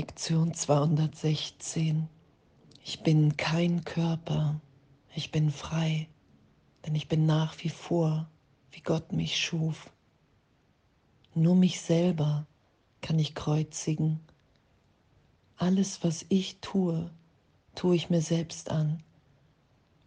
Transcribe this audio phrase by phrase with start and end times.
[0.00, 2.08] Lektion 216.
[2.82, 4.58] Ich bin kein Körper,
[5.14, 6.08] ich bin frei,
[6.86, 8.26] denn ich bin nach wie vor,
[8.70, 9.90] wie Gott mich schuf.
[11.34, 12.46] Nur mich selber
[13.02, 14.20] kann ich kreuzigen.
[15.58, 17.10] Alles, was ich tue,
[17.74, 19.02] tue ich mir selbst an.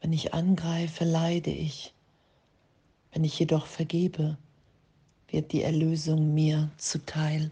[0.01, 1.93] Wenn ich angreife, leide ich.
[3.11, 4.39] Wenn ich jedoch vergebe,
[5.27, 7.51] wird die Erlösung mir zuteil.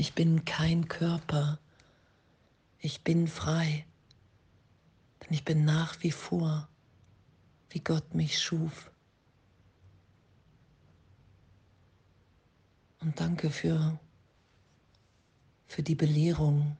[0.00, 1.58] Ich bin kein Körper,
[2.78, 3.84] ich bin frei,
[5.20, 6.70] denn ich bin nach wie vor,
[7.68, 8.90] wie Gott mich schuf.
[13.00, 14.00] Und danke für,
[15.66, 16.78] für die Belehrung.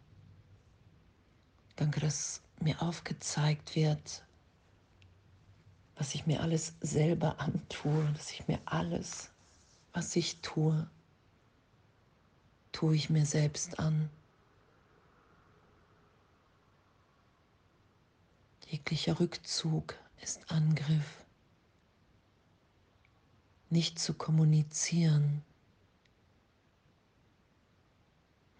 [1.76, 4.24] Danke, dass mir aufgezeigt wird,
[5.96, 9.30] was ich mir alles selber antue, dass ich mir alles,
[9.92, 10.88] was ich tue,
[12.72, 14.10] tue ich mir selbst an.
[18.68, 21.24] Jeglicher Rückzug ist Angriff.
[23.68, 25.42] Nicht zu kommunizieren,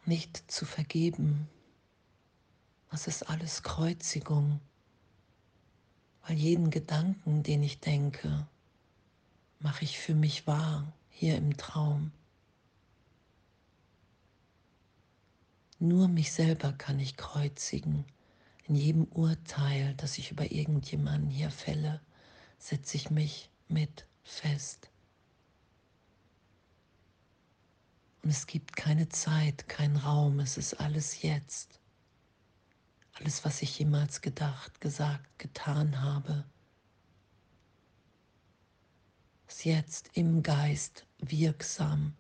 [0.05, 1.49] nicht zu vergeben,
[2.91, 4.61] das ist alles Kreuzigung,
[6.27, 8.47] weil jeden Gedanken, den ich denke,
[9.61, 12.11] mache ich für mich wahr hier im Traum.
[15.83, 18.05] Nur mich selber kann ich kreuzigen.
[18.65, 22.03] In jedem Urteil, das ich über irgendjemanden hier fälle,
[22.59, 24.91] setze ich mich mit fest.
[28.23, 31.81] Und es gibt keine Zeit, kein Raum, es ist alles jetzt.
[33.15, 36.45] Alles, was ich jemals gedacht, gesagt, getan habe,
[39.49, 42.15] ist jetzt im Geist wirksam,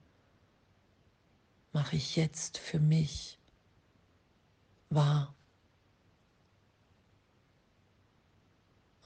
[1.72, 3.39] mache ich jetzt für mich
[4.90, 5.34] war.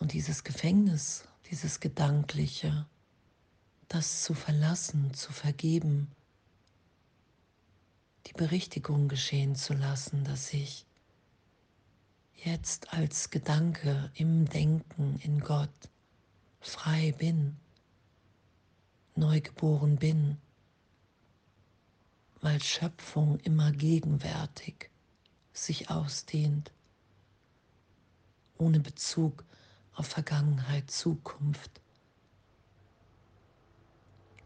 [0.00, 2.86] Und dieses Gefängnis, dieses Gedankliche,
[3.88, 6.10] das zu verlassen, zu vergeben,
[8.26, 10.86] die Berichtigung geschehen zu lassen, dass ich
[12.34, 15.91] jetzt als Gedanke im Denken in Gott
[16.60, 17.56] frei bin,
[19.14, 20.38] neugeboren bin,
[22.41, 24.91] weil Schöpfung immer gegenwärtig
[25.54, 26.72] sich ausdehnt,
[28.59, 29.44] ohne Bezug
[29.94, 31.81] auf Vergangenheit, Zukunft.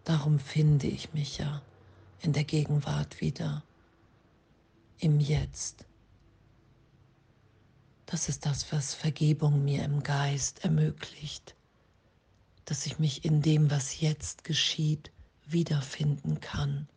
[0.05, 1.63] Darum finde ich mich ja
[2.21, 3.63] in der Gegenwart wieder,
[4.99, 5.85] im Jetzt.
[8.07, 11.55] Das ist das, was Vergebung mir im Geist ermöglicht,
[12.65, 15.11] dass ich mich in dem, was jetzt geschieht,
[15.47, 16.89] wiederfinden kann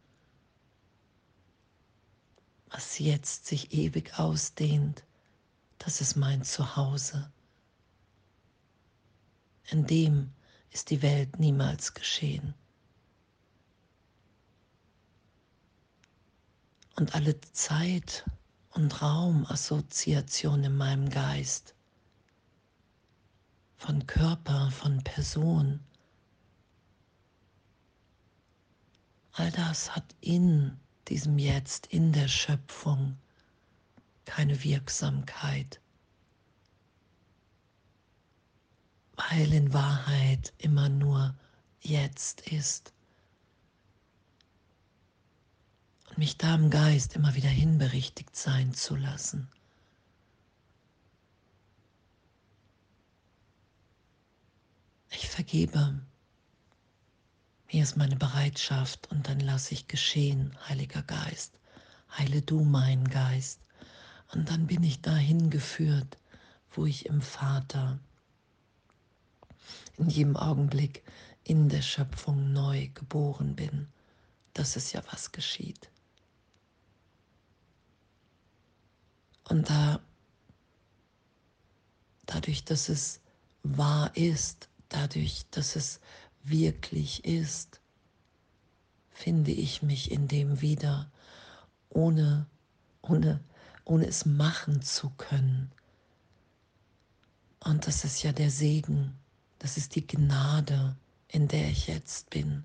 [2.71, 5.03] was jetzt sich ewig ausdehnt,
[5.77, 7.31] das ist mein Zuhause.
[9.69, 10.31] In dem
[10.71, 12.53] ist die Welt niemals geschehen.
[16.95, 18.25] Und alle Zeit
[18.71, 21.75] und Raumassoziation in meinem Geist
[23.75, 25.79] von Körper, von Person,
[29.33, 30.77] all das hat in
[31.09, 33.17] diesem Jetzt in der Schöpfung
[34.25, 35.81] keine Wirksamkeit,
[39.15, 41.35] weil in Wahrheit immer nur
[41.81, 42.93] jetzt ist.
[46.09, 49.49] Und mich da im Geist immer wieder hinberichtigt sein zu lassen.
[55.09, 56.01] Ich vergebe
[57.71, 61.57] hier ist meine Bereitschaft und dann lasse ich geschehen, Heiliger Geist.
[62.17, 63.61] Heile du meinen Geist.
[64.33, 66.17] Und dann bin ich dahin geführt,
[66.71, 67.97] wo ich im Vater
[69.95, 71.01] in jedem Augenblick
[71.45, 73.87] in der Schöpfung neu geboren bin.
[74.51, 75.89] Das ist ja, was geschieht.
[79.47, 80.01] Und da,
[82.25, 83.21] dadurch, dass es
[83.63, 86.01] wahr ist, dadurch, dass es
[86.43, 87.79] wirklich ist,
[89.11, 91.11] finde ich mich in dem wieder,
[91.89, 92.47] ohne,
[93.01, 93.39] ohne,
[93.85, 95.71] ohne es machen zu können.
[97.59, 99.15] Und das ist ja der Segen,
[99.59, 100.95] das ist die Gnade,
[101.27, 102.63] in der ich jetzt bin,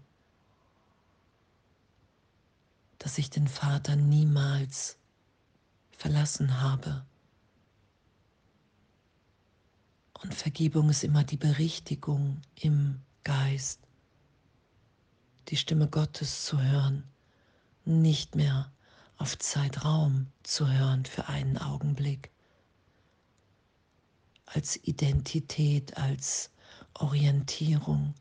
[2.98, 4.96] dass ich den Vater niemals
[5.90, 7.04] verlassen habe.
[10.22, 13.80] Und Vergebung ist immer die Berichtigung im Geist,
[15.48, 17.02] die Stimme Gottes zu hören,
[17.84, 18.70] nicht mehr
[19.16, 22.30] auf Zeitraum zu hören für einen Augenblick.
[24.44, 26.52] Als Identität, als
[26.94, 28.14] Orientierung.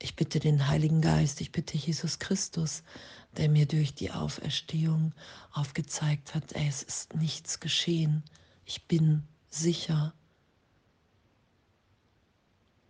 [0.00, 2.82] Ich bitte den Heiligen Geist, ich bitte Jesus Christus,
[3.38, 5.14] der mir durch die Auferstehung
[5.52, 8.22] aufgezeigt hat, ey, es ist nichts geschehen,
[8.66, 10.12] ich bin sicher.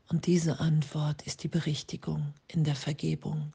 [0.08, 3.52] Und diese Antwort ist die Berichtigung in der Vergebung.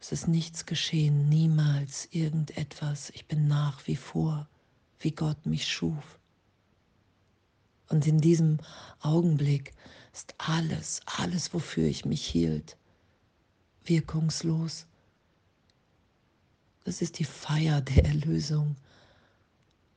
[0.00, 3.10] Es ist nichts geschehen, niemals irgendetwas.
[3.10, 4.48] Ich bin nach wie vor,
[4.98, 6.18] wie Gott mich schuf.
[7.88, 8.58] Und in diesem
[9.00, 9.72] Augenblick
[10.12, 12.76] ist alles, alles, wofür ich mich hielt,
[13.84, 14.86] wirkungslos.
[16.84, 18.76] Das ist die Feier der Erlösung.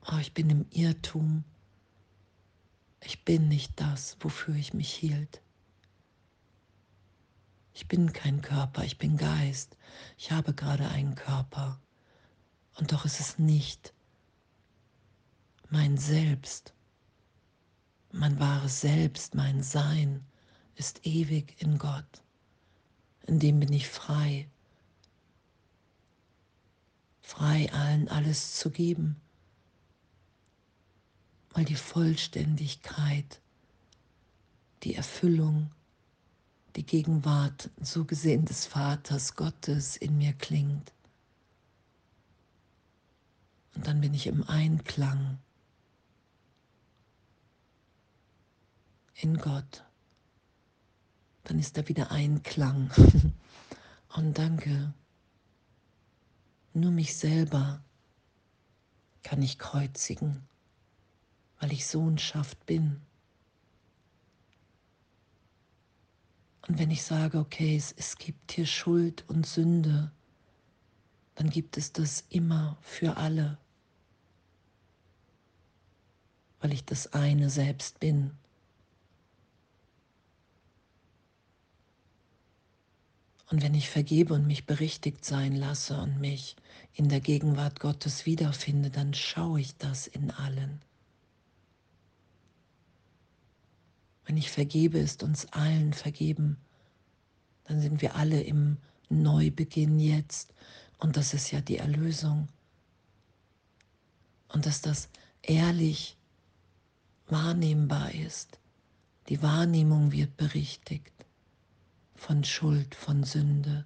[0.10, 1.44] Oh, ich bin im Irrtum.
[3.02, 5.42] Ich bin nicht das, wofür ich mich hielt.
[7.74, 9.78] Ich bin kein Körper, ich bin Geist.
[10.18, 11.80] Ich habe gerade einen Körper.
[12.76, 13.94] Und doch ist es nicht
[15.70, 16.74] mein Selbst.
[18.12, 20.26] Mein wahres Selbst, mein Sein
[20.76, 22.24] ist ewig in Gott.
[23.28, 24.50] In dem bin ich frei.
[27.22, 29.20] Frei allen alles zu geben.
[31.58, 33.42] Weil die Vollständigkeit,
[34.84, 35.72] die Erfüllung,
[36.76, 40.94] die Gegenwart so gesehen des Vaters Gottes in mir klingt.
[43.74, 45.40] Und dann bin ich im Einklang
[49.16, 49.84] in Gott.
[51.46, 52.92] Dann ist da wieder Einklang.
[54.16, 54.94] Und danke,
[56.76, 57.82] nur mich selber
[59.24, 60.48] kann ich kreuzigen,
[61.60, 63.02] weil ich Sohnschaft bin.
[66.68, 70.12] Und wenn ich sage, okay, es, es gibt hier Schuld und Sünde,
[71.36, 73.58] dann gibt es das immer für alle,
[76.60, 78.32] weil ich das eine selbst bin.
[83.50, 86.58] Und wenn ich vergebe und mich berichtigt sein lasse und mich
[86.94, 90.82] in der Gegenwart Gottes wiederfinde, dann schaue ich das in allen.
[94.28, 96.58] Wenn ich vergebe, ist uns allen vergeben.
[97.64, 98.78] Dann sind wir alle im
[99.08, 100.54] Neubeginn jetzt.
[101.00, 102.50] Und das ist ja die Erlösung.
[104.50, 105.08] Und dass das
[105.44, 106.18] ehrlich
[107.28, 108.60] wahrnehmbar ist.
[109.30, 111.14] Die Wahrnehmung wird berichtigt.
[112.16, 113.86] Von Schuld, von Sünde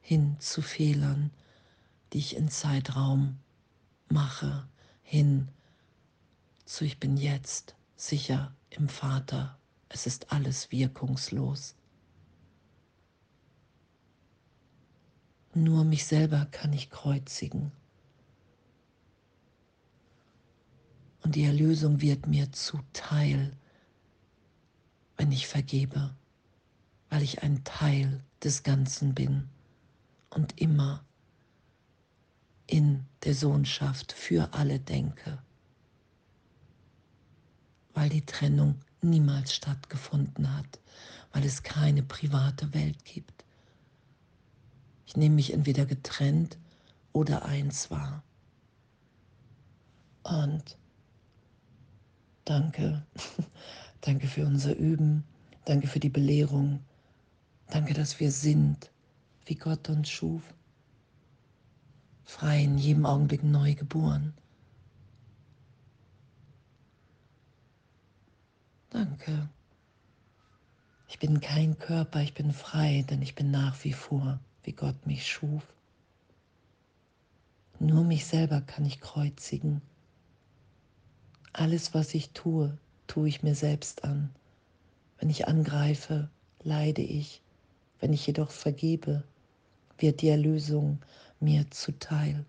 [0.00, 1.32] hin zu Fehlern,
[2.12, 3.38] die ich in Zeitraum
[4.08, 4.68] mache,
[5.02, 5.48] hin
[6.64, 9.59] zu ich bin jetzt sicher im Vater
[9.90, 11.74] es ist alles wirkungslos.
[15.52, 17.72] Nur mich selber kann ich kreuzigen.
[21.22, 23.56] Und die Erlösung wird mir zuteil,
[25.16, 26.14] wenn ich vergebe,
[27.10, 29.48] weil ich ein Teil des Ganzen bin
[30.30, 31.04] und immer
[32.68, 35.42] in der Sohnschaft für alle denke,
[37.92, 40.80] weil die Trennung niemals stattgefunden hat,
[41.32, 43.44] weil es keine private Welt gibt.
[45.06, 46.58] Ich nehme mich entweder getrennt
[47.12, 48.22] oder eins wahr.
[50.22, 50.76] Und
[52.44, 53.04] danke,
[54.02, 55.24] danke für unser Üben,
[55.64, 56.80] danke für die Belehrung,
[57.70, 58.90] danke, dass wir sind,
[59.46, 60.42] wie Gott uns schuf,
[62.24, 64.34] frei in jedem Augenblick neu geboren.
[68.90, 69.48] Danke.
[71.08, 75.06] Ich bin kein Körper, ich bin frei, denn ich bin nach wie vor, wie Gott
[75.06, 75.62] mich schuf.
[77.78, 79.80] Nur mich selber kann ich kreuzigen.
[81.52, 84.30] Alles, was ich tue, tue ich mir selbst an.
[85.18, 86.28] Wenn ich angreife,
[86.62, 87.42] leide ich.
[88.00, 89.22] Wenn ich jedoch vergebe,
[89.98, 91.00] wird die Erlösung
[91.38, 92.44] mir zuteil.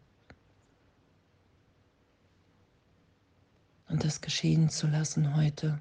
[3.89, 5.79] Und das geschehen zu lassen heute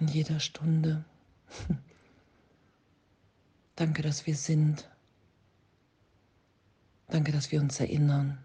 [0.00, 1.04] in jeder Stunde.
[3.76, 4.88] Danke, dass wir sind.
[7.08, 8.38] Danke, dass wir uns erinnern.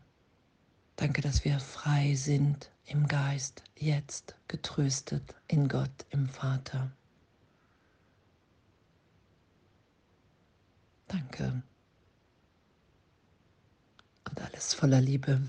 [0.96, 6.92] Danke, dass wir frei sind im Geist, jetzt getröstet in Gott, im Vater.
[11.08, 11.62] Danke.
[14.30, 15.42] Und alles voller Liebe.